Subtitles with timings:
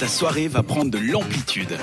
[0.00, 1.76] ta soirée va prendre de l'amplitude.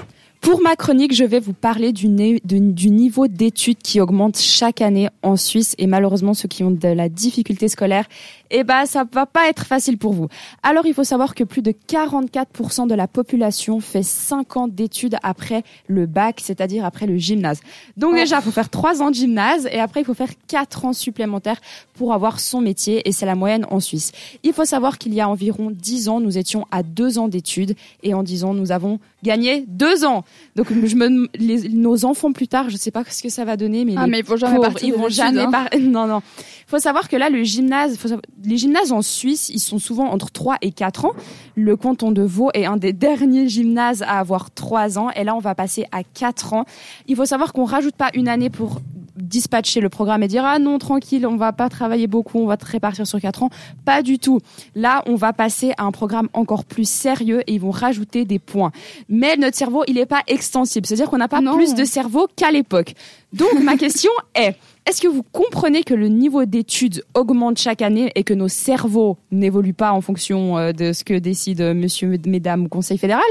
[0.47, 5.09] Pour ma chronique, je vais vous parler du, du niveau d'études qui augmente chaque année
[5.21, 8.05] en Suisse et malheureusement ceux qui ont de la difficulté scolaire,
[8.49, 10.29] eh ben ça va pas être facile pour vous.
[10.63, 15.17] Alors il faut savoir que plus de 44% de la population fait 5 ans d'études
[15.21, 17.59] après le bac, c'est-à-dire après le gymnase.
[17.97, 18.15] Donc oh.
[18.15, 20.93] déjà, il faut faire 3 ans de gymnase et après il faut faire 4 ans
[20.93, 21.59] supplémentaires
[21.93, 24.13] pour avoir son métier et c'est la moyenne en Suisse.
[24.43, 27.75] Il faut savoir qu'il y a environ 10 ans, nous étions à 2 ans d'études
[28.01, 30.23] et en 10 ans, nous avons gagné 2 ans.
[30.55, 31.29] Donc je me,
[31.69, 34.19] nos enfants plus tard, je sais pas ce que ça va donner, mais, ah, mais
[34.19, 35.65] ils vont jamais ils vont jamais hein.
[35.79, 36.21] Non, non.
[36.67, 37.97] Faut savoir que là, le gymnase,
[38.43, 41.13] les gymnases en Suisse, ils sont souvent entre 3 et 4 ans.
[41.55, 45.35] Le canton de Vaud est un des derniers gymnases à avoir 3 ans, et là,
[45.35, 46.65] on va passer à 4 ans.
[47.07, 48.81] Il faut savoir qu'on rajoute pas une année pour
[49.17, 52.57] dispatcher le programme et dire ah non tranquille on va pas travailler beaucoup on va
[52.57, 53.49] te répartir sur quatre ans.
[53.85, 54.39] Pas du tout.
[54.75, 58.39] Là on va passer à un programme encore plus sérieux et ils vont rajouter des
[58.39, 58.71] points.
[59.09, 60.85] Mais notre cerveau il est pas extensible.
[60.85, 62.93] C'est à dire qu'on n'a pas plus de cerveau qu'à l'époque.
[63.33, 64.55] Donc ma question est
[64.87, 69.17] est-ce que vous comprenez que le niveau d'études augmente chaque année et que nos cerveaux
[69.31, 73.25] n'évoluent pas en fonction euh, de ce que décide euh, monsieur, mesdames ou conseil fédéral?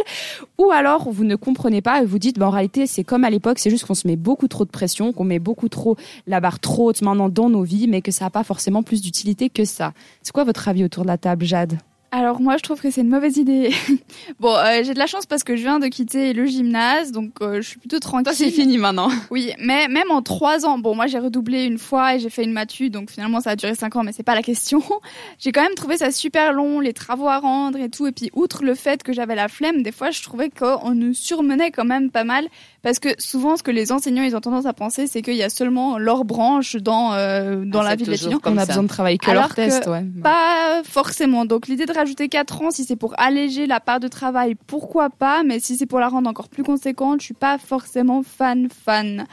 [0.59, 3.31] Ou alors vous ne comprenez pas et vous dites, bah, en réalité, c'est comme à
[3.31, 6.41] l'époque, c'est juste qu'on se met beaucoup trop de pression, qu'on met beaucoup trop la
[6.41, 9.49] barre trop haute maintenant dans nos vies, mais que ça n'a pas forcément plus d'utilité
[9.49, 9.95] que ça.
[10.21, 11.79] C'est quoi votre avis autour de la table, Jade?
[12.13, 13.75] Alors moi je trouve que c'est une mauvaise idée.
[14.41, 17.33] bon, euh, j'ai de la chance parce que je viens de quitter le gymnase, donc
[17.43, 18.25] euh, je suis plutôt tranquille.
[18.25, 19.11] Toi c'est fini maintenant.
[19.31, 22.45] Oui, mais même en trois ans, bon moi j'ai redoublé une fois et j'ai fait
[22.45, 24.83] une matu, donc finalement ça a duré cinq ans, mais c'est pas la question.
[25.39, 28.31] j'ai quand même trouvé ça super long, les travaux à rendre et tout, et puis
[28.35, 31.85] outre le fait que j'avais la flemme, des fois je trouvais qu'on nous surmenait quand
[31.85, 32.47] même pas mal,
[32.83, 35.43] parce que souvent ce que les enseignants ils ont tendance à penser, c'est qu'il y
[35.43, 38.41] a seulement leur branche dans euh, dans ah, la vie des étudiants.
[38.45, 40.05] On a besoin de travailler que leur test, ouais.
[40.23, 41.45] Pas forcément.
[41.45, 45.11] Donc l'idée de rajouter 4 ans, si c'est pour alléger la part de travail, pourquoi
[45.11, 48.69] pas, mais si c'est pour la rendre encore plus conséquente, je suis pas forcément fan
[48.69, 49.27] fan.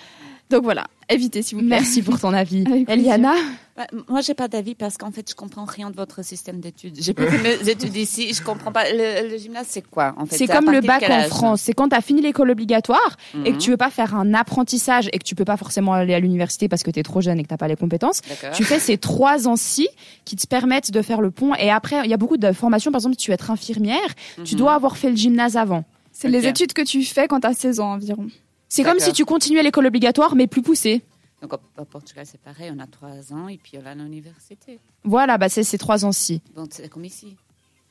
[0.49, 1.77] Donc voilà, évitez s'il vous plaît.
[1.77, 2.63] Merci pour ton avis.
[2.87, 3.33] Eliana
[3.75, 6.95] bah, Moi, j'ai pas d'avis parce qu'en fait, je comprends rien de votre système d'études.
[6.99, 8.85] J'ai pas fait mes études ici, je comprends pas.
[8.91, 10.37] Le, gymnase, c'est quoi en fait?
[10.37, 11.61] C'est comme le bac en France.
[11.61, 13.57] C'est quand tu as fini l'école obligatoire et que mhm.
[13.57, 16.67] tu veux pas faire un apprentissage et que tu peux pas forcément aller à l'université
[16.67, 18.21] parce que tu es trop jeune et que t'as pas les compétences.
[18.53, 19.87] Tu fais ces trois ans-ci
[20.25, 21.55] qui te permettent de faire le pont.
[21.55, 22.91] Et après, il y a beaucoup de formations.
[22.91, 23.99] Par exemple, si tu veux être infirmière,
[24.43, 24.59] tu mhm.
[24.59, 25.83] dois avoir fait le gymnase avant.
[26.11, 28.27] C'est les études que tu fais quand tu as 16 ans environ.
[28.73, 31.03] C'est comme si tu continuais l'école obligatoire, mais plus poussée.
[31.43, 34.79] Donc au, Portugal, c'est pareil, on a trois ans et puis on a l'université.
[35.03, 36.41] Voilà, bah c'est ces trois ans-ci.
[36.55, 37.35] Donc c'est comme ici.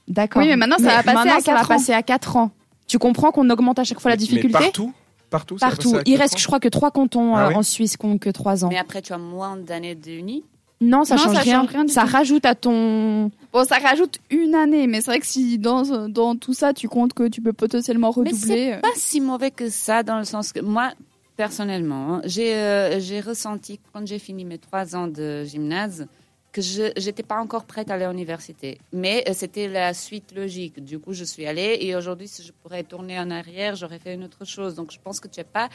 [0.08, 0.42] D'accord.
[0.42, 2.50] Oui, mais maintenant, ça va passer à 4 ça va passer à 4 ans.
[2.88, 4.92] Tu comprends qu'on augmente à chaque fois la difficulté mais partout
[5.30, 5.96] Partout, Partout.
[6.04, 8.64] Il reste, je crois, que trois cantons ah euh, en Suisse qui ont que 3
[8.64, 8.68] ans.
[8.68, 10.44] Mais après, tu as moins d'années d'uni
[10.82, 11.66] non, ça ne change rien.
[11.88, 13.30] ça rajoute à ton.
[13.52, 16.88] Bon, ça rajoute une année, mais c'est vrai que si dans, dans tout ça, tu
[16.88, 18.38] comptes que tu peux potentiellement redoubler.
[18.48, 18.80] Mais c'est euh.
[18.80, 20.92] pas si mauvais que ça, dans le sens que moi,
[21.36, 26.06] personnellement, hein, j'ai euh, j'ai ressenti quand j'ai fini mes trois ans de gymnase
[26.52, 28.78] que je n'étais pas encore prête à aller à l'université.
[28.92, 30.84] Mais euh, c'était la suite logique.
[30.84, 34.14] Du coup, je suis allée et aujourd'hui, si je pourrais tourner en arrière, j'aurais fait
[34.14, 34.74] une autre chose.
[34.74, 35.68] Donc, je pense que tu n'as pas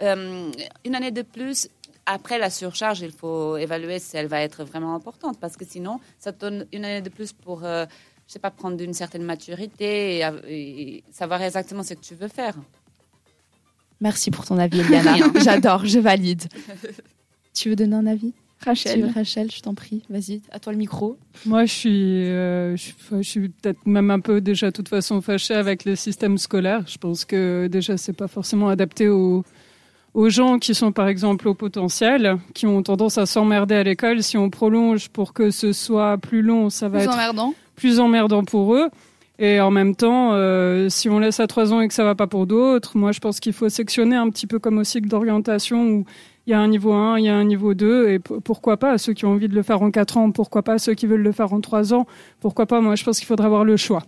[0.00, 1.68] une année de plus
[2.08, 6.00] après la surcharge, il faut évaluer si elle va être vraiment importante, parce que sinon,
[6.18, 7.84] ça te donne une année de plus pour, euh,
[8.26, 12.54] je sais pas, prendre une certaine maturité et, savoir exactement ce que tu veux faire.
[14.00, 15.16] Merci pour ton avis, Eliana.
[15.44, 16.44] J'adore, je valide.
[17.54, 18.32] tu veux donner un avis?
[18.64, 19.12] Rachel.
[19.14, 21.16] Rachel, je t'en prie, vas-y, à toi le micro.
[21.46, 25.20] Moi, je suis, euh, je, je suis peut-être même un peu déjà, de toute façon,
[25.20, 26.84] fâchée avec le système scolaire.
[26.88, 29.44] Je pense que déjà, c'est pas forcément adapté aux,
[30.14, 34.22] aux gens qui sont par exemple au potentiel, qui ont tendance à s'emmerder à l'école.
[34.22, 37.54] Si on prolonge pour que ce soit plus long, ça va plus être emmerdant.
[37.76, 38.88] plus emmerdant pour eux.
[39.40, 42.16] Et en même temps, euh, si on laisse à trois ans et que ça va
[42.16, 45.08] pas pour d'autres, moi je pense qu'il faut sectionner un petit peu comme au cycle
[45.08, 46.04] d'orientation où
[46.48, 48.96] il y a un niveau 1, il y a un niveau 2, et pourquoi pas
[48.96, 51.22] ceux qui ont envie de le faire en quatre ans, pourquoi pas ceux qui veulent
[51.22, 52.06] le faire en trois ans,
[52.40, 54.02] pourquoi pas, moi je pense qu'il faudrait avoir le choix.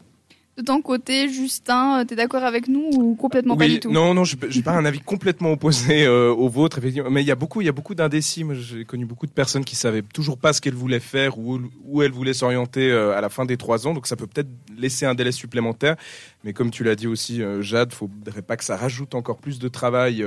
[0.60, 3.90] De ton côté, Justin, tu es d'accord avec nous ou complètement pas du tout?
[3.90, 7.08] Non, non, je n'ai pas un avis complètement opposé euh, au vôtre, effectivement.
[7.08, 8.44] Mais il y a beaucoup, il y a beaucoup d'indécis.
[8.52, 12.02] j'ai connu beaucoup de personnes qui savaient toujours pas ce qu'elles voulaient faire ou où
[12.02, 13.94] elles voulaient s'orienter euh, à la fin des trois ans.
[13.94, 15.96] Donc ça peut peut-être laisser un délai supplémentaire.
[16.44, 19.60] Mais comme tu l'as dit aussi, euh, Jade, faudrait pas que ça rajoute encore plus
[19.60, 20.22] de travail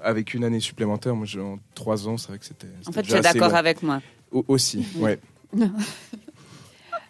[0.00, 1.16] avec une année supplémentaire.
[1.16, 2.68] Moi, en trois ans, c'est vrai que c'était.
[2.86, 4.00] En fait, tu es d'accord avec moi.
[4.30, 5.18] aussi, ouais.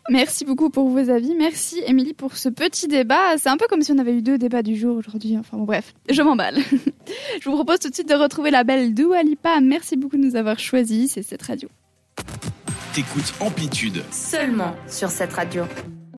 [0.08, 1.35] Merci beaucoup pour vos avis.
[1.37, 3.37] Merci Émilie pour ce petit débat.
[3.38, 5.37] C'est un peu comme si on avait eu deux débats du jour aujourd'hui.
[5.38, 6.58] Enfin bon, bref, je m'emballe.
[7.41, 9.61] je vous propose tout de suite de retrouver la belle Dua Lipa.
[9.61, 11.12] Merci beaucoup de nous avoir choisis.
[11.12, 11.69] C'est cette radio.
[12.94, 14.03] T'écoutes Amplitude.
[14.11, 15.64] Seulement sur cette radio.